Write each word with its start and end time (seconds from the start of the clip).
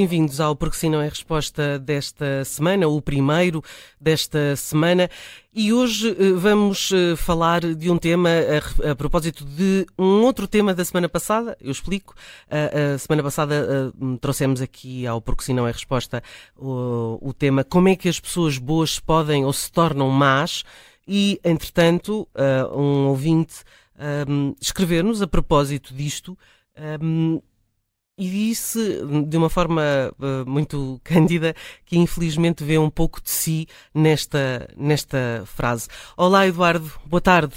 Bem-vindos 0.00 0.40
ao 0.40 0.56
Porque 0.56 0.78
Se 0.78 0.88
Não 0.88 1.02
é 1.02 1.10
Resposta 1.10 1.78
desta 1.78 2.42
semana, 2.46 2.88
o 2.88 3.02
primeiro 3.02 3.62
desta 4.00 4.56
semana. 4.56 5.10
E 5.52 5.74
hoje 5.74 6.16
eh, 6.18 6.32
vamos 6.32 6.90
eh, 6.90 7.14
falar 7.16 7.60
de 7.74 7.90
um 7.90 7.98
tema 7.98 8.30
a, 8.30 8.92
a, 8.92 8.96
propósito 8.96 9.44
de 9.44 9.84
um 9.98 10.22
outro 10.22 10.48
tema 10.48 10.72
da 10.72 10.82
semana 10.86 11.06
passada. 11.06 11.54
Eu 11.60 11.70
explico. 11.70 12.14
A, 12.48 12.94
a 12.94 12.98
semana 12.98 13.22
passada 13.22 13.92
trouxemos 14.22 14.62
aqui 14.62 15.06
ao 15.06 15.20
Porque 15.20 15.44
Se 15.44 15.52
Não 15.52 15.68
é 15.68 15.70
Resposta 15.70 16.22
o, 16.56 17.18
o 17.20 17.34
tema 17.34 17.62
Como 17.62 17.90
é 17.90 17.94
que 17.94 18.08
as 18.08 18.18
pessoas 18.18 18.56
boas 18.56 18.98
podem 18.98 19.44
ou 19.44 19.52
se 19.52 19.70
tornam 19.70 20.08
más. 20.08 20.64
E, 21.06 21.38
entretanto, 21.44 22.26
um 22.74 23.08
ouvinte 23.08 23.64
um, 24.26 24.54
escrever-nos 24.58 25.20
a 25.20 25.26
propósito 25.26 25.92
disto. 25.92 26.38
Um, 27.02 27.42
e 28.20 28.28
disse 28.28 29.00
de 29.26 29.36
uma 29.38 29.48
forma 29.48 29.82
uh, 30.18 30.48
muito 30.48 31.00
cândida 31.02 31.54
que 31.86 31.98
infelizmente 31.98 32.62
vê 32.62 32.76
um 32.76 32.90
pouco 32.90 33.22
de 33.22 33.30
si 33.30 33.66
nesta, 33.94 34.68
nesta 34.76 35.42
frase. 35.46 35.88
Olá, 36.18 36.46
Eduardo, 36.46 36.92
boa 37.06 37.22
tarde. 37.22 37.54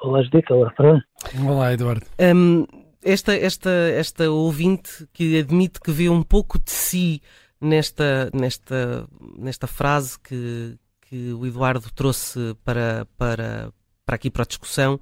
Olá, 0.00 0.22
Judita, 0.22 0.54
olá, 0.54 0.72
Fran. 0.76 1.02
Olá, 1.44 1.72
Eduardo. 1.72 2.06
Um, 2.20 2.64
esta, 3.02 3.34
esta, 3.34 3.70
esta 3.70 4.30
ouvinte 4.30 5.08
que 5.12 5.40
admite 5.40 5.80
que 5.80 5.90
vê 5.90 6.08
um 6.08 6.22
pouco 6.22 6.60
de 6.60 6.70
si 6.70 7.20
nesta, 7.60 8.30
nesta, 8.32 9.08
nesta 9.36 9.66
frase 9.66 10.16
que, 10.20 10.78
que 11.02 11.32
o 11.32 11.44
Eduardo 11.44 11.90
trouxe 11.92 12.56
para, 12.64 13.08
para, 13.18 13.72
para 14.06 14.14
aqui 14.14 14.30
para 14.30 14.44
a 14.44 14.46
discussão. 14.46 15.00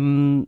Um, 0.00 0.46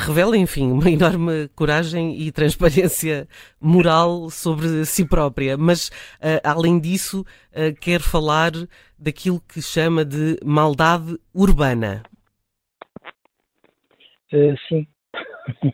revela, 0.00 0.36
enfim, 0.36 0.70
uma 0.72 0.88
enorme 0.90 1.48
coragem 1.54 2.18
e 2.20 2.32
transparência 2.32 3.28
moral 3.60 4.30
sobre 4.30 4.84
si 4.84 5.06
própria. 5.06 5.56
Mas, 5.56 5.88
uh, 5.88 6.40
além 6.44 6.78
disso, 6.80 7.20
uh, 7.52 7.74
quer 7.80 8.00
falar 8.00 8.52
daquilo 8.98 9.40
que 9.40 9.60
chama 9.62 10.04
de 10.04 10.38
maldade 10.44 11.18
urbana. 11.34 12.02
Uh, 14.32 14.54
sim. 14.68 14.86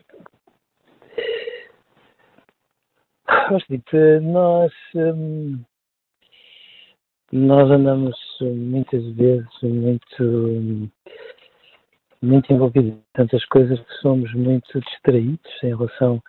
Nós, 4.21 4.71
um, 4.95 5.63
nós 7.31 7.69
andamos 7.71 8.15
muitas 8.41 9.03
vezes 9.15 9.47
muito. 9.61 10.89
Muito 12.25 12.51
envolvidos 12.51 12.91
em 12.91 13.03
tantas 13.13 13.45
coisas 13.45 13.79
que 13.79 13.93
somos 14.01 14.33
muito 14.33 14.79
distraídos 14.79 15.63
em 15.63 15.67
relação 15.67 16.19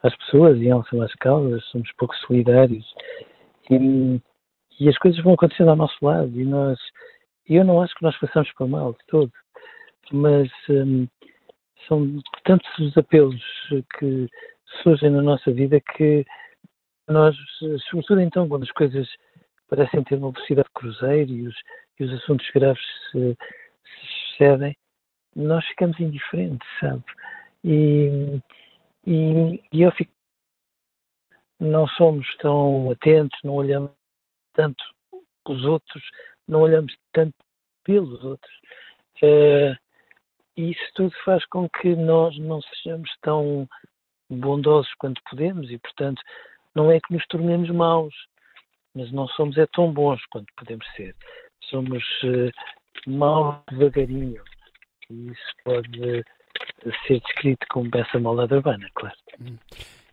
às 0.00 0.14
pessoas 0.18 0.56
e 0.58 0.62
em 0.62 0.68
relação 0.68 1.02
às 1.02 1.12
causas, 1.14 1.64
somos 1.64 1.90
pouco 1.98 2.14
solidários. 2.18 2.86
E, 3.68 4.20
e 4.78 4.88
as 4.88 4.96
coisas 4.98 5.20
vão 5.24 5.34
acontecendo 5.34 5.70
ao 5.70 5.76
nosso 5.76 5.96
lado 6.00 6.40
e 6.40 6.44
nós, 6.44 6.78
eu 7.48 7.64
não 7.64 7.82
acho 7.82 7.92
que 7.96 8.04
nós 8.04 8.14
façamos 8.18 8.52
para 8.52 8.68
mal 8.68 8.92
de 8.92 9.00
todo, 9.08 9.32
mas 10.12 10.48
hum, 10.70 11.08
são 11.88 12.22
tantos 12.44 12.78
os 12.78 12.96
apelos 12.96 13.42
que 13.98 14.28
surgem 14.84 15.10
na 15.10 15.22
nossa 15.22 15.50
vida 15.50 15.80
que 15.96 16.24
nós, 17.08 17.34
sobretudo 17.90 18.20
então 18.20 18.48
quando 18.48 18.62
as 18.62 18.70
coisas 18.70 19.08
parecem 19.68 20.04
ter 20.04 20.14
uma 20.14 20.30
velocidade 20.30 20.68
de 20.68 20.74
cruzeiro 20.80 21.32
e 21.32 21.48
os, 21.48 21.54
e 21.98 22.04
os 22.04 22.12
assuntos 22.12 22.48
graves 22.54 22.84
se, 23.10 23.36
se 23.84 24.06
sucedem, 24.28 24.76
nós 25.34 25.64
ficamos 25.66 25.98
indiferentes, 25.98 26.68
sabe? 26.80 27.04
E, 27.64 28.40
e, 29.06 29.62
e 29.72 29.82
eu 29.82 29.90
fico. 29.92 30.12
Não 31.60 31.86
somos 31.86 32.26
tão 32.38 32.90
atentos, 32.90 33.38
não 33.44 33.54
olhamos 33.54 33.92
tanto 34.52 34.82
os 35.48 35.64
outros, 35.64 36.02
não 36.48 36.60
olhamos 36.62 36.92
tanto 37.12 37.34
pelos 37.84 38.22
outros. 38.24 38.52
Uh, 39.22 39.76
e 40.56 40.72
isso 40.72 40.90
tudo 40.94 41.14
faz 41.24 41.44
com 41.46 41.68
que 41.68 41.94
nós 41.94 42.36
não 42.38 42.60
sejamos 42.62 43.08
tão 43.22 43.68
bondosos 44.28 44.92
quanto 44.94 45.22
podemos 45.30 45.70
e, 45.70 45.78
portanto, 45.78 46.20
não 46.74 46.90
é 46.90 46.98
que 47.00 47.14
nos 47.14 47.24
tornemos 47.28 47.70
maus, 47.70 48.14
mas 48.94 49.12
não 49.12 49.28
somos 49.28 49.56
é 49.56 49.66
tão 49.66 49.92
bons 49.92 50.20
quanto 50.26 50.52
podemos 50.56 50.86
ser. 50.96 51.14
Somos 51.70 52.02
uh, 52.24 52.50
maus 53.06 53.62
devagarinho 53.70 54.42
e 55.10 55.28
isso 55.28 55.52
pode 55.64 56.24
ser 57.06 57.20
descrito 57.20 57.66
como 57.70 57.90
peça 57.90 58.18
maldade 58.18 58.54
urbana, 58.54 58.88
claro. 58.94 59.16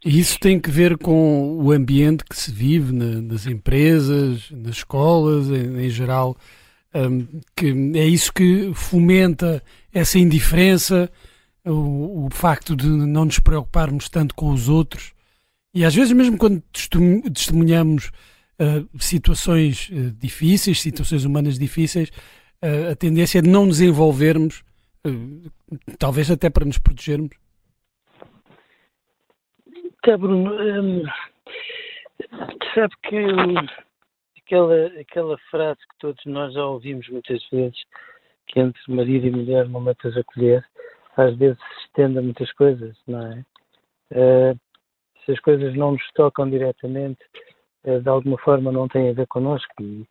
E 0.04 0.20
isso 0.20 0.40
tem 0.40 0.60
que 0.60 0.72
ver 0.72 0.98
com 0.98 1.58
o 1.58 1.72
ambiente 1.72 2.24
que 2.24 2.36
se 2.36 2.52
vive 2.52 2.94
na, 2.94 3.22
nas 3.22 3.46
empresas, 3.46 4.50
nas 4.52 4.78
escolas, 4.78 5.50
em, 5.50 5.86
em 5.86 5.90
geral, 5.90 6.38
um, 6.96 7.28
que 7.56 7.68
é 7.96 8.06
isso 8.06 8.34
que 8.34 8.72
fomenta 8.74 9.62
essa 9.94 10.18
indiferença, 10.18 11.12
o, 11.66 12.26
o, 12.26 12.30
facto 12.32 12.76
de 12.76 12.88
não 12.88 13.26
nos 13.26 13.40
preocuparmos 13.40 14.08
tanto 14.08 14.34
com 14.34 14.52
os 14.52 14.70
outros. 14.70 15.14
E 15.74 15.84
às 15.84 15.94
vezes, 15.94 16.14
mesmo 16.14 16.38
quando 16.38 16.64
testemunhamos 17.34 18.10
uh, 18.60 19.00
situações 19.00 19.90
uh, 19.90 20.12
difíceis, 20.12 20.82
situações 20.82 21.26
humanas 21.26 21.60
difíceis, 21.60 22.10
uh, 22.64 22.92
a 22.92 22.96
tendência 22.96 23.40
é 23.40 23.42
de 23.42 23.50
não 23.50 23.66
nos 23.66 23.82
envolvermos 23.82 24.64
talvez 25.98 26.30
até 26.32 26.50
para 26.50 26.66
nos 26.66 26.78
protegermos? 26.78 27.32
Tá, 30.04 30.18
Bruno. 30.18 30.52
Hum, 30.54 31.04
sabe 32.74 32.94
que 33.04 33.18
aquela, 34.46 34.86
aquela 35.00 35.38
frase 35.52 35.80
que 35.80 35.98
todos 36.00 36.26
nós 36.26 36.54
já 36.54 36.66
ouvimos 36.66 37.08
muitas 37.10 37.46
vezes, 37.50 37.78
que 38.48 38.60
entre 38.60 38.82
marido 38.88 39.28
e 39.28 39.32
mulher 39.32 39.68
não 39.70 39.82
metas 39.82 40.16
a 40.18 40.24
colher, 40.24 40.66
às 41.18 41.36
vezes 41.38 41.58
se 41.58 41.86
estende 41.86 42.18
a 42.18 42.22
muitas 42.22 42.52
coisas, 42.54 42.98
não 43.08 43.26
é? 43.32 43.46
Uh, 44.12 44.60
se 45.24 45.34
as 45.34 45.40
coisas 45.42 45.76
não 45.76 45.92
nos 45.92 46.12
tocam 46.14 46.50
diretamente, 46.50 47.20
uh, 47.84 48.02
de 48.02 48.10
alguma 48.10 48.38
forma 48.40 48.72
não 48.72 48.88
têm 48.88 49.10
a 49.10 49.14
ver 49.14 49.28
connosco. 49.28 49.72
E, 49.82 50.08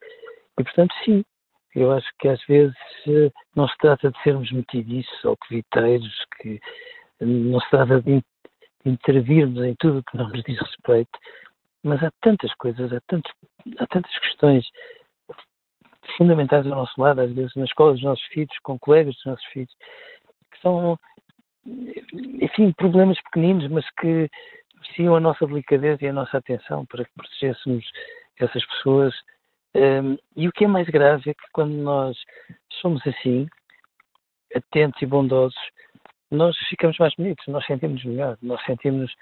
e 0.59 0.65
portanto, 0.65 0.94
sim, 1.05 1.25
eu 1.74 1.92
acho 1.92 2.08
que 2.18 2.28
às 2.28 2.42
vezes 2.46 2.76
eh, 3.06 3.30
não 3.54 3.68
se 3.68 3.76
trata 3.78 4.10
de 4.10 4.22
sermos 4.22 4.50
metidiços 4.50 5.25
ou 5.25 5.37
coviteiros, 5.37 6.25
que 6.40 6.60
não 7.20 7.60
se 7.60 7.70
trata 7.70 8.00
de 8.00 8.22
intervirmos 8.84 9.62
em 9.64 9.75
tudo 9.78 10.02
que 10.04 10.16
não 10.16 10.28
nos 10.28 10.43
diz 10.44 10.58
respeito, 10.58 11.19
mas 11.82 12.02
há 12.02 12.10
tantas 12.20 12.52
coisas, 12.54 12.93
há, 12.93 13.00
tantos, 13.06 13.32
há 13.78 13.87
tantas 13.87 14.19
questões 14.19 14.66
fundamentais 16.16 16.66
ao 16.66 16.76
nosso 16.76 17.00
lado, 17.00 17.20
às 17.20 17.32
vezes 17.32 17.54
na 17.54 17.64
escola 17.64 17.93
dos 17.93 18.02
nossos 18.02 18.25
filhos, 18.26 18.56
com 18.62 18.78
colegas 18.78 19.14
dos 19.14 19.26
nossos 19.26 19.44
filhos, 19.46 19.75
que 20.52 20.60
são, 20.60 20.98
enfim, 21.66 22.72
problemas 22.72 23.20
pequeninos, 23.22 23.69
mas 23.69 23.88
que 24.00 24.31
mereciam 24.76 25.16
a 25.16 25.20
nossa 25.20 25.46
delicadeza 25.46 26.04
e 26.04 26.08
a 26.08 26.12
nossa 26.12 26.38
atenção 26.38 26.87
para 26.87 27.04
que 27.04 27.10
protegêssemos 27.14 27.84
essas 28.38 28.64
pessoas 28.66 29.14
um, 29.75 30.17
e 30.37 30.49
o 30.49 30.53
que 30.53 30.65
é 30.65 30.69
mais 30.69 30.88
grave 30.88 31.31
é 31.31 31.35
que 31.35 31.50
quando 31.53 31.73
nós 31.73 32.17
somos 32.81 33.05
assim, 33.06 33.47
atentos 34.55 35.00
e 35.03 35.06
bondosos, 35.06 35.59
nós 36.31 36.56
ficamos 36.69 36.97
mais 36.99 37.15
bonitos, 37.17 37.47
nós 37.49 37.65
sentimos 37.67 38.05
melhor, 38.05 38.37
nós 38.43 38.62
sentimos 38.65 39.12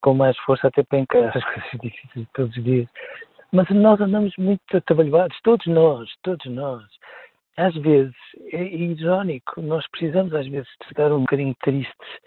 com 0.00 0.14
mais 0.14 0.36
força 0.38 0.68
até 0.68 0.82
para 0.82 0.98
encarar 0.98 1.36
as 1.36 1.44
coisas 1.44 1.80
difíceis 1.80 2.26
todos 2.34 2.56
os 2.56 2.64
dias. 2.64 2.88
Mas 3.52 3.68
nós 3.70 4.00
andamos 4.00 4.34
muito 4.38 4.76
atabalhoados, 4.76 5.38
todos 5.42 5.66
nós, 5.66 6.10
todos 6.22 6.46
nós. 6.46 6.82
às 7.56 7.74
vezes, 7.74 8.14
é 8.52 8.62
irónico, 8.62 9.60
nós 9.60 9.86
precisamos 9.90 10.34
às 10.34 10.46
vezes 10.46 10.68
de 10.80 10.86
estar 10.88 11.12
um 11.12 11.20
bocadinho 11.20 11.54
tristes 11.62 12.18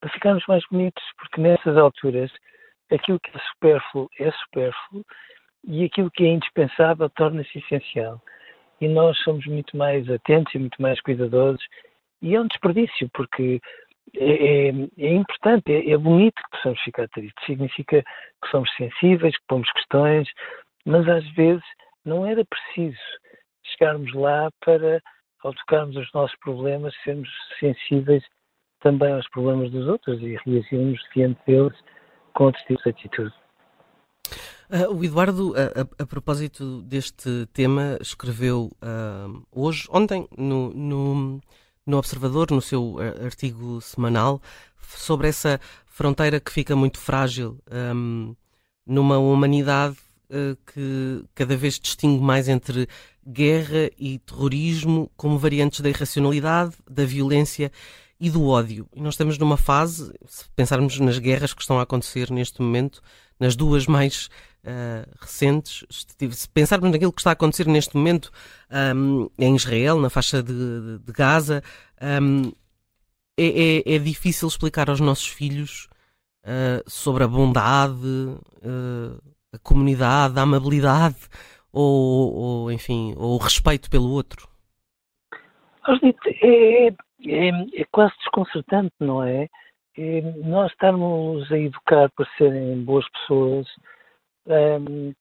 para 0.00 0.10
ficarmos 0.10 0.44
mais 0.46 0.64
bonitos, 0.70 1.04
porque 1.18 1.40
nessas 1.40 1.76
alturas 1.76 2.32
aquilo 2.90 3.20
que 3.20 3.36
é 3.36 3.40
supérfluo 3.52 4.08
é 4.18 4.30
supérfluo 4.30 5.04
e 5.66 5.84
aquilo 5.84 6.10
que 6.10 6.24
é 6.24 6.28
indispensável 6.28 7.10
torna-se 7.10 7.58
essencial. 7.58 8.22
E 8.80 8.88
nós 8.88 9.18
somos 9.18 9.44
muito 9.46 9.76
mais 9.76 10.08
atentos 10.08 10.54
e 10.54 10.58
muito 10.58 10.80
mais 10.80 11.00
cuidadosos. 11.00 11.62
E 12.22 12.34
é 12.34 12.40
um 12.40 12.46
desperdício, 12.46 13.10
porque 13.12 13.60
é, 14.16 14.68
é, 14.68 14.72
é 14.98 15.12
importante, 15.12 15.72
é, 15.72 15.90
é, 15.90 15.96
bonito 15.96 16.34
que 16.34 16.50
possamos 16.50 16.80
ficar 16.82 17.08
tristes. 17.08 17.44
Significa 17.44 18.02
que 18.02 18.50
somos 18.50 18.70
sensíveis, 18.76 19.36
que 19.36 19.44
pomos 19.48 19.70
questões, 19.72 20.28
mas 20.84 21.08
às 21.08 21.26
vezes 21.34 21.64
não 22.04 22.24
era 22.24 22.44
preciso 22.44 23.00
chegarmos 23.64 24.12
lá 24.14 24.48
para, 24.64 25.02
ao 25.42 25.52
tocarmos 25.54 25.96
os 25.96 26.12
nossos 26.12 26.36
problemas, 26.38 26.94
sermos 27.02 27.28
sensíveis 27.58 28.22
também 28.80 29.12
aos 29.12 29.28
problemas 29.30 29.70
dos 29.70 29.88
outros 29.88 30.20
e 30.22 30.38
reagirmos 30.44 31.00
diante 31.14 31.40
deles 31.46 31.76
com 32.34 32.44
outros 32.44 32.64
tipos 32.64 32.84
de 32.84 32.90
atitude. 32.90 33.45
Uh, 34.68 34.92
o 34.94 35.04
Eduardo, 35.04 35.54
a, 35.54 35.82
a, 35.82 36.02
a, 36.02 36.06
propósito 36.06 36.82
deste 36.82 37.46
tema, 37.52 37.96
escreveu 38.00 38.72
uh, 38.82 39.42
hoje, 39.52 39.86
ontem, 39.90 40.28
no, 40.36 40.72
no, 40.74 41.40
no, 41.86 41.98
Observador, 41.98 42.50
no 42.50 42.60
seu 42.60 42.96
artigo 43.24 43.80
semanal, 43.80 44.42
sobre 44.96 45.28
essa 45.28 45.60
fronteira 45.86 46.40
que 46.40 46.50
fica 46.50 46.74
muito 46.74 46.98
frágil 46.98 47.58
um, 47.94 48.34
numa 48.84 49.18
humanidade 49.18 49.96
uh, 50.30 50.56
que 50.66 51.24
cada 51.34 51.56
vez 51.56 51.78
distingue 51.78 52.22
mais 52.22 52.48
entre 52.48 52.88
guerra 53.26 53.90
e 53.98 54.18
terrorismo 54.18 55.10
como 55.16 55.38
variantes 55.38 55.80
da 55.80 55.88
irracionalidade, 55.88 56.74
da 56.88 57.04
violência 57.04 57.72
e 58.18 58.30
do 58.30 58.46
ódio. 58.46 58.88
E 58.94 59.00
nós 59.00 59.14
estamos 59.14 59.38
numa 59.38 59.56
fase, 59.56 60.12
se 60.26 60.44
pensarmos 60.54 60.98
nas 60.98 61.18
guerras 61.18 61.52
que 61.52 61.60
estão 61.60 61.78
a 61.78 61.82
acontecer 61.82 62.30
neste 62.30 62.62
momento, 62.62 63.02
nas 63.38 63.54
duas 63.54 63.86
mais 63.86 64.28
uh, 64.64 65.08
recentes, 65.20 65.84
se 65.90 66.48
pensarmos 66.48 66.90
naquilo 66.90 67.12
que 67.12 67.20
está 67.20 67.30
a 67.30 67.32
acontecer 67.34 67.66
neste 67.66 67.96
momento 67.96 68.30
um, 68.94 69.28
em 69.38 69.54
Israel, 69.54 70.00
na 70.00 70.08
faixa 70.08 70.42
de, 70.42 70.98
de 70.98 71.12
Gaza, 71.12 71.62
um, 72.22 72.52
é, 73.38 73.44
é, 73.44 73.94
é, 73.94 73.98
difícil 73.98 74.48
explicar 74.48 74.88
aos 74.88 75.00
nossos 75.00 75.28
filhos 75.28 75.88
uh, 76.44 76.82
sobre 76.90 77.24
a 77.24 77.28
bondade, 77.28 77.94
uh, 77.96 79.22
a 79.52 79.58
comunidade, 79.58 80.38
a 80.38 80.42
amabilidade 80.42 81.28
ou, 81.70 82.34
ou, 82.34 82.72
enfim, 82.72 83.14
ou 83.18 83.34
o 83.34 83.38
respeito 83.38 83.90
pelo 83.90 84.08
outro. 84.08 84.48
É, 86.42 86.90
é, 87.28 87.80
é 87.80 87.84
quase 87.90 88.14
desconcertante, 88.18 88.94
não 89.00 89.22
é? 89.22 89.48
é? 89.96 90.20
Nós 90.44 90.70
estarmos 90.72 91.50
a 91.50 91.58
educar 91.58 92.10
para 92.12 92.28
serem 92.36 92.82
boas 92.84 93.08
pessoas, 93.10 93.66
um, 94.46 95.12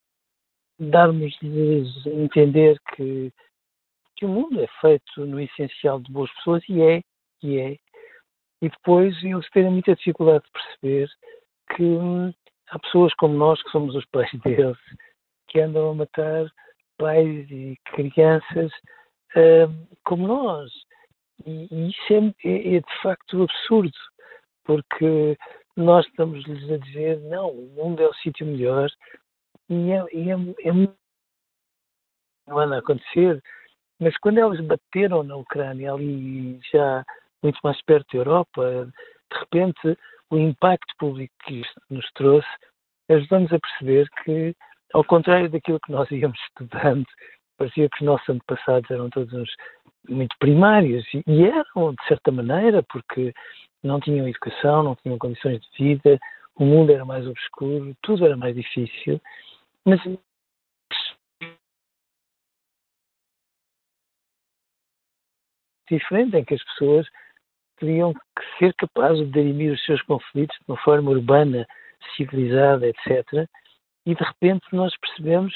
darmos-lhes 0.79 2.07
a 2.07 2.09
entender 2.09 2.79
que, 2.95 3.31
que 4.15 4.25
o 4.25 4.29
mundo 4.29 4.61
é 4.61 4.67
feito 4.81 5.25
no 5.25 5.39
essencial 5.39 5.99
de 5.99 6.11
boas 6.11 6.31
pessoas 6.35 6.63
e 6.69 6.81
é, 6.81 7.01
e 7.41 7.59
é. 7.59 7.77
E 8.61 8.69
depois 8.69 9.15
eles 9.23 9.49
terem 9.51 9.71
muita 9.71 9.95
dificuldade 9.95 10.43
de 10.45 10.51
perceber 10.51 11.09
que 11.75 11.83
hum, 11.83 12.33
há 12.69 12.79
pessoas 12.79 13.13
como 13.15 13.35
nós, 13.35 13.61
que 13.61 13.71
somos 13.71 13.95
os 13.95 14.05
pais 14.05 14.29
deles, 14.43 14.77
que 15.47 15.59
andam 15.59 15.91
a 15.91 15.95
matar 15.95 16.47
pais 16.97 17.49
e 17.51 17.77
crianças 17.85 18.71
hum, 19.35 19.87
como 20.03 20.27
nós. 20.27 20.71
E, 21.45 21.67
e 21.71 21.89
isso 21.89 22.13
é, 22.13 22.49
é, 22.49 22.75
é, 22.75 22.79
de 22.79 23.01
facto 23.01 23.43
absurdo, 23.43 23.97
porque 24.63 25.37
nós 25.75 26.05
estamos-lhes 26.07 26.71
a 26.71 26.77
dizer: 26.77 27.19
não, 27.21 27.49
o 27.49 27.69
mundo 27.75 28.01
é 28.01 28.07
o 28.07 28.13
sítio 28.15 28.45
melhor, 28.45 28.89
e 29.69 29.91
é, 29.91 30.05
e 30.13 30.31
é, 30.31 30.69
é 30.69 30.73
não 32.47 32.59
anda 32.59 32.75
a 32.75 32.79
acontecer. 32.79 33.41
Mas 33.99 34.17
quando 34.17 34.37
eles 34.37 34.65
bateram 34.65 35.23
na 35.23 35.35
Ucrânia, 35.35 35.93
ali 35.93 36.59
já 36.71 37.03
muito 37.41 37.59
mais 37.63 37.81
perto 37.83 38.11
da 38.11 38.17
Europa, 38.19 38.91
de 39.31 39.39
repente 39.39 39.97
o 40.29 40.37
impacto 40.37 40.93
público 40.97 41.33
que 41.45 41.61
isto 41.61 41.81
nos 41.89 42.05
trouxe 42.13 42.47
ajudou-nos 43.09 43.53
a 43.53 43.59
perceber 43.59 44.09
que, 44.23 44.55
ao 44.93 45.03
contrário 45.03 45.49
daquilo 45.49 45.79
que 45.79 45.91
nós 45.91 46.09
íamos 46.11 46.39
estudando, 46.49 47.05
parecia 47.57 47.89
que 47.89 47.97
os 47.97 48.05
nossos 48.05 48.29
antepassados 48.29 48.89
eram 48.89 49.09
todos 49.09 49.33
uns 49.33 49.49
muito 50.09 50.35
primários 50.39 51.05
e 51.13 51.43
eram 51.43 51.93
de 51.93 52.07
certa 52.07 52.31
maneira 52.31 52.83
porque 52.83 53.33
não 53.83 53.99
tinham 53.99 54.27
educação, 54.27 54.83
não 54.83 54.95
tinham 54.95 55.17
condições 55.17 55.61
de 55.61 55.83
vida, 55.83 56.19
o 56.55 56.65
mundo 56.65 56.91
era 56.91 57.05
mais 57.05 57.27
obscuro, 57.27 57.95
tudo 58.01 58.25
era 58.25 58.35
mais 58.35 58.55
difícil, 58.55 59.21
mas 59.85 59.99
diferente 65.89 66.37
em 66.37 66.43
que 66.43 66.55
as 66.55 66.63
pessoas 66.63 67.07
teriam 67.77 68.13
que 68.13 68.57
ser 68.57 68.73
capazes 68.75 69.25
de 69.25 69.31
dirimir 69.31 69.73
os 69.73 69.83
seus 69.85 70.01
conflitos 70.03 70.57
de 70.57 70.71
uma 70.71 70.77
forma 70.77 71.11
urbana, 71.11 71.67
civilizada, 72.15 72.87
etc. 72.87 73.47
E 74.05 74.15
de 74.15 74.23
repente 74.23 74.65
nós 74.71 74.95
percebemos 74.97 75.53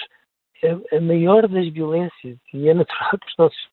a, 0.63 0.97
a 0.97 1.01
maior 1.01 1.47
das 1.47 1.67
violências 1.69 2.37
e 2.53 2.67
é 2.67 2.73
natural 2.73 3.17
que 3.19 3.27
os 3.27 3.37
nossos 3.37 3.69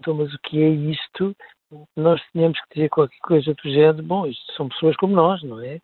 então, 0.00 0.14
mas 0.14 0.32
o 0.32 0.38
que 0.38 0.62
é 0.62 0.68
isto? 0.68 1.36
Nós 1.96 2.20
tínhamos 2.32 2.58
que 2.62 2.74
dizer 2.74 2.88
qualquer 2.88 3.18
coisa 3.18 3.54
do 3.54 3.70
género, 3.70 4.02
bom, 4.02 4.26
isto 4.26 4.52
são 4.54 4.68
pessoas 4.68 4.96
como 4.96 5.14
nós, 5.14 5.42
não 5.42 5.60
é? 5.60 5.80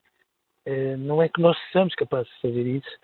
Eh, 0.64 0.96
não 0.96 1.22
é 1.22 1.28
que 1.28 1.40
nós 1.40 1.56
sejamos 1.70 1.94
capazes 1.94 2.32
de 2.32 2.40
fazer 2.40 2.66
isso. 2.66 2.98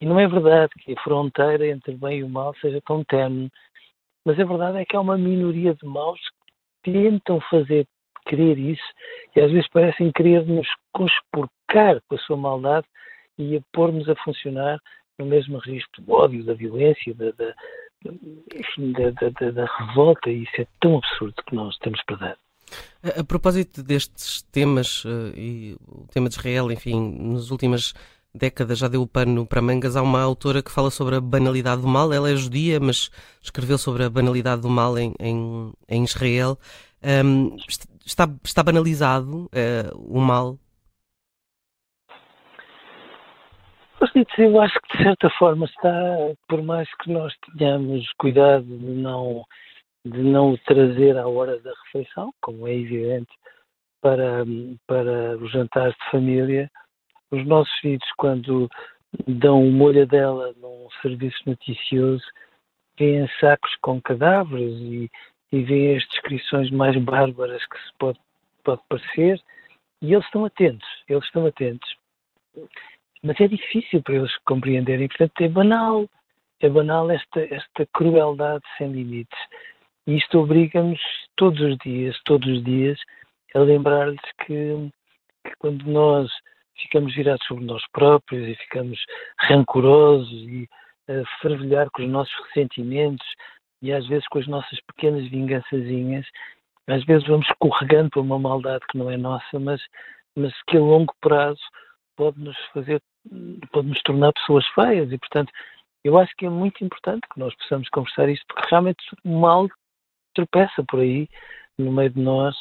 E 0.00 0.06
não 0.06 0.18
é 0.18 0.26
verdade 0.26 0.72
que 0.80 0.92
a 0.92 1.02
fronteira 1.02 1.66
entre 1.68 1.94
bem 1.96 2.20
e 2.20 2.24
o 2.24 2.28
mal 2.28 2.54
seja 2.60 2.80
tão 2.84 3.04
tenue. 3.04 3.50
Mas 4.24 4.40
a 4.40 4.44
verdade 4.44 4.78
é 4.78 4.84
que 4.84 4.96
há 4.96 5.00
uma 5.00 5.18
minoria 5.18 5.74
de 5.74 5.86
maus 5.86 6.20
que 6.82 6.92
tentam 6.92 7.40
fazer 7.42 7.86
querer 8.26 8.58
isso 8.58 8.82
e 9.36 9.40
às 9.40 9.52
vezes 9.52 9.68
parecem 9.68 10.10
querer 10.12 10.46
nos 10.46 10.66
conspurcar 10.92 12.00
com 12.08 12.14
a 12.14 12.18
sua 12.18 12.36
maldade 12.36 12.86
e 13.38 13.56
a 13.56 13.60
pôr-nos 13.72 14.08
a 14.08 14.16
funcionar 14.16 14.78
no 15.18 15.26
mesmo 15.26 15.58
registro 15.58 16.02
do 16.02 16.12
ódio, 16.12 16.44
da 16.44 16.54
violência, 16.54 17.14
da, 17.14 17.30
da, 17.32 17.54
enfim, 18.04 18.92
da, 18.92 19.10
da, 19.10 19.50
da, 19.50 19.64
revolta, 19.78 20.30
e 20.30 20.42
isso 20.42 20.60
é 20.60 20.66
tão 20.80 20.98
absurdo 20.98 21.34
que 21.46 21.54
nós 21.54 21.76
temos 21.78 22.00
dar. 22.08 22.36
A, 23.02 23.20
a 23.20 23.24
propósito 23.24 23.82
destes 23.82 24.42
temas, 24.52 25.04
uh, 25.04 25.32
e 25.36 25.76
o 25.86 26.06
tema 26.12 26.28
de 26.28 26.34
Israel, 26.36 26.70
enfim, 26.70 27.16
nas 27.18 27.50
últimas 27.50 27.94
décadas 28.34 28.78
já 28.78 28.88
deu 28.88 29.06
pano 29.06 29.46
para 29.46 29.62
mangas, 29.62 29.96
há 29.96 30.02
uma 30.02 30.20
autora 30.20 30.62
que 30.62 30.70
fala 30.70 30.90
sobre 30.90 31.14
a 31.14 31.20
banalidade 31.20 31.82
do 31.82 31.88
mal, 31.88 32.12
ela 32.12 32.30
é 32.30 32.36
judia, 32.36 32.80
mas 32.80 33.10
escreveu 33.40 33.78
sobre 33.78 34.02
a 34.04 34.10
banalidade 34.10 34.62
do 34.62 34.68
mal 34.68 34.98
em, 34.98 35.14
em, 35.20 35.72
em 35.88 36.04
Israel. 36.04 36.58
Um, 37.24 37.56
está, 38.04 38.28
está 38.42 38.62
banalizado 38.62 39.44
uh, 39.44 39.96
o 39.96 40.20
mal 40.20 40.58
eu 44.38 44.60
acho 44.60 44.80
que 44.80 44.98
de 44.98 45.04
certa 45.04 45.30
forma 45.30 45.66
está, 45.66 45.92
por 46.48 46.62
mais 46.62 46.88
que 46.96 47.10
nós 47.10 47.34
tenhamos 47.56 48.06
cuidado 48.18 48.64
de 48.64 48.90
não, 48.94 49.44
de 50.04 50.22
não 50.22 50.52
o 50.52 50.58
trazer 50.58 51.16
à 51.16 51.26
hora 51.26 51.58
da 51.60 51.72
refeição, 51.84 52.32
como 52.40 52.66
é 52.66 52.74
evidente, 52.74 53.32
para, 54.00 54.44
para 54.86 55.36
os 55.38 55.50
jantares 55.50 55.94
de 55.94 56.10
família, 56.10 56.70
os 57.30 57.46
nossos 57.46 57.72
filhos, 57.80 58.08
quando 58.16 58.68
dão 59.26 59.62
uma 59.62 59.84
olhadela 59.84 60.52
num 60.56 60.88
serviço 61.00 61.38
noticioso, 61.46 62.24
veem 62.98 63.28
sacos 63.40 63.74
com 63.80 64.00
cadáveres 64.00 64.74
e, 64.80 65.10
e 65.52 65.62
veem 65.62 65.96
as 65.96 66.06
descrições 66.08 66.70
mais 66.70 66.96
bárbaras 67.02 67.64
que 67.66 67.78
se 67.78 67.92
pode, 67.98 68.18
pode 68.62 68.82
parecer, 68.88 69.40
e 70.02 70.12
eles 70.12 70.24
estão 70.26 70.44
atentos, 70.44 70.88
eles 71.08 71.24
estão 71.24 71.46
atentos 71.46 71.88
mas 73.24 73.40
é 73.40 73.48
difícil 73.48 74.02
para 74.02 74.16
eles 74.16 74.36
compreenderem. 74.44 75.08
Portanto, 75.08 75.40
é 75.40 75.48
banal, 75.48 76.06
é 76.60 76.68
banal 76.68 77.10
esta, 77.10 77.40
esta 77.40 77.86
crueldade 77.94 78.62
sem 78.76 78.92
limites. 78.92 79.38
E 80.06 80.16
isto 80.18 80.38
obriga-nos 80.38 81.00
todos 81.34 81.58
os 81.60 81.78
dias, 81.78 82.20
todos 82.26 82.46
os 82.46 82.62
dias, 82.62 82.98
a 83.54 83.60
lembrar-lhes 83.60 84.20
que, 84.44 84.90
que, 85.42 85.56
quando 85.58 85.84
nós 85.86 86.30
ficamos 86.82 87.14
virados 87.14 87.44
sobre 87.46 87.64
nós 87.64 87.82
próprios 87.92 88.46
e 88.46 88.54
ficamos 88.56 88.98
rancorosos 89.38 90.42
e 90.42 90.68
a 91.08 91.40
fervilhar 91.40 91.88
com 91.92 92.02
os 92.02 92.08
nossos 92.08 92.34
ressentimentos 92.48 93.26
e 93.80 93.92
às 93.92 94.06
vezes 94.06 94.26
com 94.28 94.38
as 94.38 94.46
nossas 94.46 94.78
pequenas 94.86 95.26
vingançazinhas, 95.30 96.26
às 96.86 97.04
vezes 97.04 97.26
vamos 97.26 97.46
escorregando 97.46 98.10
para 98.10 98.20
uma 98.20 98.38
maldade 98.38 98.84
que 98.90 98.98
não 98.98 99.10
é 99.10 99.16
nossa, 99.16 99.58
mas, 99.58 99.80
mas 100.36 100.52
que 100.64 100.76
a 100.76 100.80
longo 100.80 101.14
prazo 101.20 101.60
pode 102.16 102.38
nos 102.40 102.56
fazer, 102.72 103.00
pode 103.72 103.88
nos 103.88 104.02
tornar 104.02 104.32
pessoas 104.32 104.66
feias 104.74 105.10
e, 105.10 105.18
portanto, 105.18 105.52
eu 106.04 106.18
acho 106.18 106.32
que 106.36 106.46
é 106.46 106.50
muito 106.50 106.84
importante 106.84 107.26
que 107.32 107.40
nós 107.40 107.54
possamos 107.56 107.88
conversar 107.88 108.28
isto, 108.28 108.44
porque 108.46 108.68
realmente 108.68 109.02
o 109.24 109.40
mal 109.40 109.68
tropeça 110.34 110.84
por 110.86 111.00
aí, 111.00 111.28
no 111.78 111.90
meio 111.90 112.10
de 112.10 112.20
nós, 112.20 112.54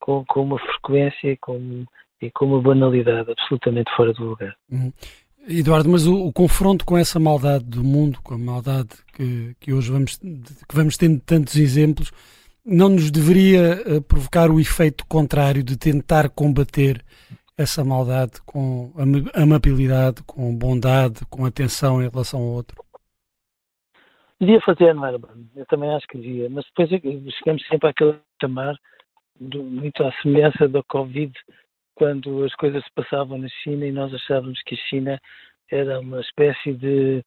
com, 0.00 0.24
com 0.26 0.42
uma 0.42 0.58
frequência 0.58 1.36
com, 1.40 1.84
e 2.20 2.30
com 2.30 2.46
uma 2.46 2.60
banalidade 2.60 3.30
absolutamente 3.30 3.94
fora 3.94 4.12
do 4.12 4.24
lugar. 4.24 4.56
Uhum. 4.70 4.92
Eduardo, 5.48 5.88
mas 5.88 6.06
o, 6.06 6.26
o, 6.26 6.32
confronto 6.32 6.84
com 6.84 6.98
essa 6.98 7.18
maldade 7.18 7.64
do 7.64 7.82
mundo, 7.82 8.20
com 8.22 8.34
a 8.34 8.38
maldade 8.38 8.90
que, 9.14 9.54
que 9.58 9.72
hoje 9.72 9.90
vamos, 9.90 10.18
que 10.18 10.74
vamos 10.74 10.96
tendo 10.96 11.18
tantos 11.20 11.56
exemplos, 11.56 12.12
não 12.64 12.90
nos 12.90 13.10
deveria 13.10 13.82
uh, 13.86 14.02
provocar 14.02 14.50
o 14.50 14.60
efeito 14.60 15.04
contrário 15.06 15.62
de 15.62 15.78
tentar 15.78 16.28
combater 16.28 17.02
essa 17.60 17.84
maldade 17.84 18.40
com 18.46 18.92
amabilidade, 19.34 20.22
com 20.24 20.56
bondade, 20.56 21.26
com 21.28 21.44
atenção 21.44 22.02
em 22.02 22.08
relação 22.08 22.40
ao 22.40 22.46
outro? 22.46 22.82
Devia 24.40 24.60
fazer, 24.62 24.94
não 24.94 25.04
era? 25.04 25.18
Eu 25.54 25.66
também 25.66 25.94
acho 25.94 26.06
que 26.06 26.16
devia, 26.16 26.48
mas 26.48 26.64
depois 26.66 26.88
chegamos 27.34 27.66
sempre 27.68 27.90
àquele 27.90 28.18
chamar, 28.40 28.74
muito 29.38 30.02
à 30.02 30.12
semelhança 30.22 30.66
da 30.66 30.82
Covid, 30.84 31.32
quando 31.94 32.44
as 32.44 32.54
coisas 32.54 32.82
se 32.82 32.90
passavam 32.94 33.36
na 33.36 33.48
China 33.62 33.84
e 33.84 33.92
nós 33.92 34.12
achávamos 34.14 34.58
que 34.62 34.74
a 34.74 34.88
China 34.88 35.20
era 35.70 36.00
uma 36.00 36.20
espécie 36.22 36.72
de 36.72 37.22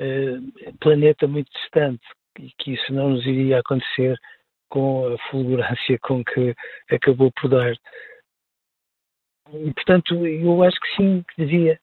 uh, 0.00 0.78
planeta 0.80 1.26
muito 1.26 1.50
distante 1.52 2.02
e 2.38 2.50
que 2.58 2.72
isso 2.72 2.92
não 2.94 3.10
nos 3.10 3.26
iria 3.26 3.58
acontecer 3.58 4.18
com 4.70 5.12
a 5.12 5.18
fulgurância 5.30 5.98
com 6.02 6.24
que 6.24 6.54
acabou 6.90 7.30
por 7.32 7.50
dar. 7.50 7.76
E, 9.52 9.72
portanto, 9.72 10.26
eu 10.26 10.62
acho 10.62 10.78
que 10.80 10.96
sim, 10.96 11.24
que 11.34 11.44
devia, 11.44 11.80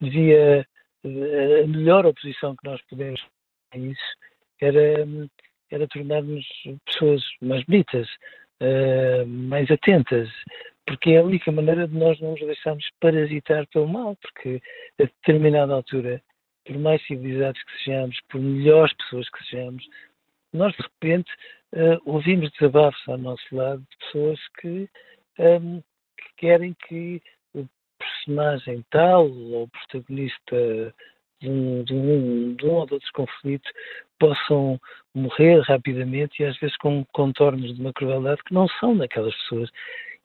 devia 0.00 0.66
a 1.04 1.66
melhor 1.66 2.06
oposição 2.06 2.56
que 2.56 2.68
nós 2.68 2.80
podemos 2.88 3.20
a 3.72 3.78
isso 3.78 4.00
era, 4.60 5.06
era 5.70 5.88
tornar-nos 5.88 6.46
pessoas 6.86 7.22
mais 7.42 7.64
bonitas, 7.64 8.08
uh, 8.60 9.26
mais 9.26 9.70
atentas, 9.70 10.28
porque 10.86 11.10
é 11.10 11.18
a 11.18 11.24
única 11.24 11.50
maneira 11.50 11.88
de 11.88 11.94
nós 11.94 12.18
não 12.20 12.32
nos 12.32 12.40
deixarmos 12.40 12.84
parasitar 13.00 13.66
pelo 13.68 13.88
mal, 13.88 14.16
porque 14.16 14.60
a 15.00 15.04
determinada 15.04 15.74
altura, 15.74 16.22
por 16.64 16.78
mais 16.78 17.04
civilizados 17.06 17.62
que 17.62 17.84
sejamos, 17.84 18.18
por 18.30 18.40
melhores 18.40 18.94
pessoas 18.94 19.28
que 19.30 19.44
sejamos, 19.44 19.84
nós 20.52 20.74
de 20.76 20.82
repente 20.82 21.30
uh, 21.72 22.00
ouvimos 22.04 22.50
desabafos 22.52 23.02
ao 23.08 23.18
nosso 23.18 23.44
lado 23.54 23.80
de 23.80 24.06
pessoas 24.06 24.40
que, 24.60 24.88
um, 25.38 25.82
que 26.16 26.24
querem 26.36 26.74
que 26.86 27.22
o 27.54 27.66
personagem 27.98 28.84
tal 28.90 29.30
ou 29.30 29.64
o 29.64 29.68
protagonista 29.68 30.94
de 31.40 31.50
um, 31.50 31.84
de, 31.84 31.94
um, 31.94 32.54
de 32.54 32.66
um 32.66 32.70
ou 32.70 32.86
de 32.86 32.94
outros 32.94 33.10
conflitos 33.10 33.70
possam 34.18 34.80
morrer 35.14 35.60
rapidamente 35.60 36.42
e 36.42 36.46
às 36.46 36.56
vezes 36.58 36.76
com 36.78 37.04
contornos 37.12 37.74
de 37.74 37.80
uma 37.80 37.92
crueldade 37.92 38.42
que 38.44 38.54
não 38.54 38.66
são 38.80 38.96
daquelas 38.96 39.34
pessoas. 39.42 39.70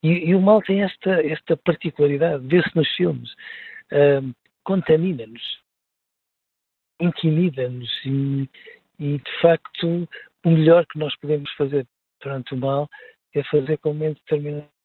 E, 0.02 0.30
e 0.30 0.36
o 0.36 0.42
mal 0.42 0.62
tem 0.62 0.84
esta, 0.84 1.12
esta 1.26 1.58
particularidade, 1.58 2.48
vê-se 2.48 2.74
nos 2.76 2.88
filmes, 2.96 3.32
uh, 3.92 4.34
contamina-nos, 4.64 5.60
intimida-nos 7.02 7.90
e, 8.06 8.50
e, 8.98 9.18
de 9.18 9.42
facto, 9.42 10.08
o 10.46 10.50
melhor 10.50 10.86
que 10.86 10.98
nós 10.98 11.16
podemos 11.18 11.52
fazer 11.54 11.86
perante 12.22 12.54
o 12.54 12.58
mal 12.58 12.90
é 13.34 13.44
fazer 13.44 13.78
como 13.80 14.04
em 14.04 14.14
determinados 14.14 14.79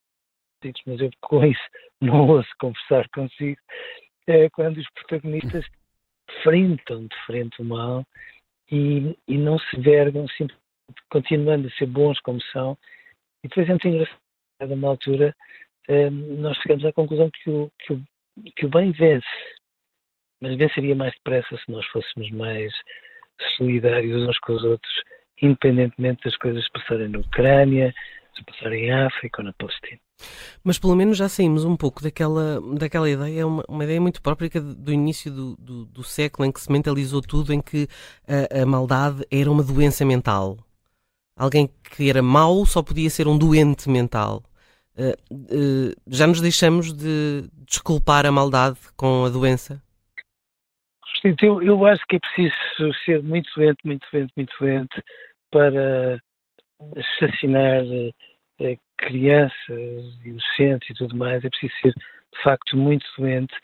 sítios. 0.65 0.85
Mas 0.87 1.01
eu, 1.01 1.11
com 1.21 1.45
isso, 1.45 1.63
não 2.01 2.29
ouço 2.29 2.49
conversar 2.59 3.09
consigo 3.11 3.61
é 4.27 4.49
quando 4.51 4.79
os 4.79 4.91
protagonistas 4.91 5.65
enfrentam 6.31 7.07
de 7.07 7.17
frente 7.27 7.61
o 7.61 7.65
mal 7.65 8.05
e, 8.71 9.17
e 9.29 9.37
não 9.37 9.59
se 9.59 9.77
vergam, 9.79 10.27
continuando 11.11 11.69
a 11.69 11.71
ser 11.73 11.87
bons 11.87 12.19
como 12.21 12.41
são. 12.45 12.77
E 13.43 13.49
depois 13.49 13.67
é 13.69 13.71
muito 13.71 13.89
engraçado 13.89 14.19
a 14.61 14.65
uma 14.65 14.89
altura, 14.89 15.35
um, 15.89 16.11
nós 16.41 16.57
chegamos 16.59 16.85
à 16.85 16.93
conclusão 16.93 17.31
que 17.31 17.51
o, 17.51 17.71
que, 17.79 17.93
o, 17.93 18.03
que 18.57 18.67
o 18.67 18.71
bem 18.71 18.91
vence, 18.93 19.27
mas 20.41 20.57
venceria 20.57 20.95
mais 20.95 21.13
depressa 21.15 21.57
se 21.57 21.71
nós 21.71 21.85
fôssemos 21.87 22.31
mais 22.31 22.73
solidários 23.57 24.27
uns 24.27 24.39
com 24.39 24.55
os 24.55 24.65
outros, 24.65 25.03
independentemente 25.43 26.25
das 26.25 26.37
coisas 26.39 26.67
passarem 26.71 27.09
na 27.09 27.19
Ucrânia, 27.19 27.95
se 28.35 28.45
passarem 28.45 28.87
em 28.87 28.93
África 28.93 29.43
ou 29.43 29.45
na 29.45 29.53
Palestina. 29.53 30.01
Mas 30.63 30.79
pelo 30.79 30.97
menos 30.97 31.19
já 31.19 31.29
saímos 31.29 31.65
um 31.65 31.77
pouco 31.77 32.03
daquela, 32.03 32.61
daquela 32.79 33.09
ideia, 33.09 33.47
uma, 33.47 33.65
uma 33.69 33.85
ideia 33.85 34.01
muito 34.01 34.23
própria 34.23 34.49
do 34.61 34.93
início 34.93 35.31
do, 35.31 35.57
do, 35.57 35.85
do, 35.87 36.03
século, 36.03 36.47
em 36.47 36.53
que 36.53 36.61
se 36.61 36.73
mentalizou 36.73 37.21
tudo, 37.21 37.53
em 37.53 37.61
que 37.61 37.87
a, 38.27 38.63
a 38.63 38.67
maldade 38.67 39.25
era 39.31 39.51
uma 39.51 39.63
doença 39.63 40.05
mental. 40.05 40.57
Alguém 41.37 41.69
que 41.91 42.09
era 42.09 42.23
mau 42.23 42.65
só 42.65 42.83
podia 42.83 43.11
ser 43.11 43.27
um 43.27 43.37
doente 43.37 43.91
mental. 43.91 44.43
Uh, 44.97 45.11
uh, 45.33 45.95
já 46.07 46.27
nos 46.27 46.41
deixamos 46.41 46.93
de 46.93 47.51
desculpar 47.67 48.25
a 48.25 48.31
maldade 48.31 48.79
com 48.97 49.25
a 49.25 49.29
doença? 49.29 49.83
Eu, 51.43 51.61
eu 51.63 51.85
acho 51.87 52.03
que 52.09 52.17
é 52.17 52.21
preciso 52.21 52.95
ser 53.05 53.23
muito 53.23 53.51
doente, 53.57 53.79
muito 53.85 54.07
doente, 54.13 54.33
muito 54.37 54.55
doente 54.61 55.03
para 55.51 56.21
assassinar 56.97 57.83
uh, 57.83 58.15
crianças, 58.99 60.19
inocentes 60.25 60.91
e 60.91 60.95
tudo 60.95 61.17
mais. 61.17 61.45
É 61.45 61.49
preciso 61.49 61.73
ser, 61.83 61.93
de 61.93 62.43
facto, 62.43 62.77
muito 62.77 63.05
doente. 63.19 63.55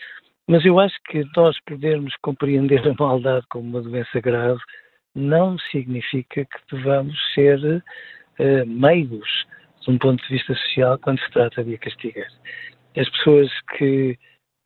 Mas 0.49 0.64
eu 0.64 0.80
acho 0.80 0.97
que 1.09 1.25
nós 1.37 1.56
podermos 1.64 2.14
compreender 2.23 2.87
a 2.88 2.94
maldade 2.99 3.47
como 3.49 3.68
uma 3.68 3.82
doença 3.82 4.20
grave 4.20 4.61
não 5.14 5.59
significa 5.70 6.44
que 6.44 6.76
devamos 6.76 7.16
ser 7.35 7.59
uh, 7.64 8.66
meigos 8.66 9.47
de 9.80 9.90
um 9.90 9.99
ponto 9.99 10.23
de 10.23 10.35
vista 10.35 10.54
social 10.54 10.99
quando 10.99 11.20
se 11.20 11.30
trata 11.30 11.64
de 11.64 11.75
a 11.75 11.78
castigar. 11.78 12.28
As 12.97 13.09
pessoas 13.11 13.50
que, 13.76 14.18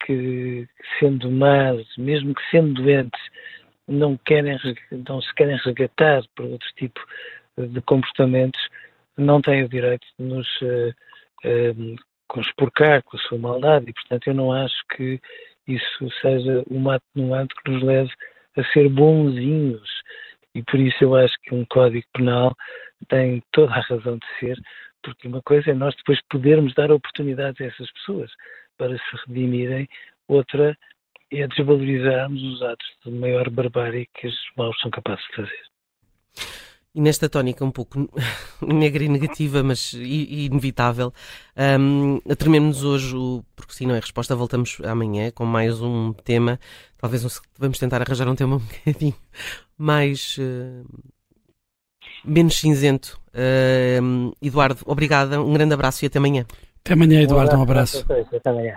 que 0.04 0.66
sendo 0.98 1.30
más, 1.30 1.84
mesmo 1.98 2.34
que 2.34 2.50
sendo 2.50 2.82
doentes, 2.82 3.20
não, 3.86 4.16
querem, 4.16 4.58
não 5.06 5.20
se 5.20 5.34
querem 5.34 5.56
resgatar 5.56 6.22
por 6.34 6.46
outro 6.46 6.68
tipo 6.76 7.00
de 7.58 7.80
comportamentos, 7.82 8.60
não 9.16 9.40
têm 9.40 9.64
o 9.64 9.68
direito 9.68 10.06
de 10.18 10.24
nos 10.24 10.48
uh, 10.62 10.90
uh, 11.44 11.96
conspurcar 12.28 13.02
com 13.02 13.16
a 13.16 13.20
sua 13.20 13.38
maldade 13.38 13.86
e, 13.88 13.92
portanto, 13.92 14.26
eu 14.26 14.34
não 14.34 14.52
acho 14.52 14.76
que 14.96 15.20
isso 15.66 16.10
seja 16.20 16.62
uma 16.68 16.96
atenuante 16.96 17.54
que 17.54 17.70
nos 17.70 17.82
leve 17.82 18.10
a 18.56 18.64
ser 18.72 18.88
bonzinhos 18.88 19.88
e 20.54 20.62
por 20.62 20.78
isso 20.78 21.02
eu 21.02 21.16
acho 21.16 21.34
que 21.42 21.54
um 21.54 21.64
código 21.64 22.06
penal 22.12 22.54
tem 23.08 23.42
toda 23.52 23.72
a 23.72 23.80
razão 23.80 24.16
de 24.18 24.26
ser, 24.38 24.56
porque 25.02 25.26
uma 25.26 25.42
coisa 25.42 25.70
é 25.70 25.74
nós 25.74 25.94
depois 25.96 26.20
podermos 26.30 26.72
dar 26.74 26.90
oportunidades 26.92 27.60
a 27.60 27.64
essas 27.64 27.90
pessoas 27.92 28.30
para 28.78 28.96
se 28.96 29.16
redimirem, 29.26 29.88
outra 30.28 30.76
é 31.32 31.48
desvalorizarmos 31.48 32.42
os 32.42 32.62
atos 32.62 32.86
de 33.04 33.10
maior 33.10 33.50
barbárie 33.50 34.08
que 34.14 34.28
os 34.28 34.36
maus 34.56 34.78
são 34.80 34.90
capazes 34.90 35.24
de 35.26 35.36
fazer. 35.36 35.73
E 36.94 37.00
nesta 37.00 37.28
tónica 37.28 37.64
um 37.64 37.72
pouco 37.72 38.08
negra 38.62 39.02
e 39.02 39.08
negativa, 39.08 39.64
mas 39.64 39.92
inevitável, 39.94 41.12
um, 41.80 42.20
terminamos 42.36 42.84
hoje 42.84 43.16
o 43.16 43.42
Porque 43.56 43.72
sim, 43.72 43.86
não 43.86 43.96
é 43.96 43.98
resposta. 43.98 44.36
Voltamos 44.36 44.78
amanhã 44.84 45.32
com 45.32 45.44
mais 45.44 45.80
um 45.80 46.12
tema. 46.12 46.60
Talvez 46.96 47.24
um, 47.24 47.28
vamos 47.58 47.78
tentar 47.78 48.00
arranjar 48.00 48.28
um 48.28 48.36
tema 48.36 48.56
um 48.56 48.60
bocadinho 48.84 49.14
mais. 49.76 50.36
Uh, 50.38 50.84
menos 52.24 52.56
cinzento. 52.56 53.20
Uh, 53.34 54.32
Eduardo, 54.40 54.80
obrigada, 54.86 55.42
um 55.42 55.52
grande 55.52 55.74
abraço 55.74 56.04
e 56.04 56.06
até 56.06 56.18
amanhã. 56.18 56.46
Até 56.80 56.94
amanhã, 56.94 57.22
Eduardo, 57.22 57.56
um 57.56 57.62
abraço. 57.62 58.04
Até 58.32 58.50
amanhã. 58.50 58.76